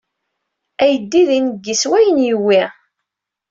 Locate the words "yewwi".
2.27-2.61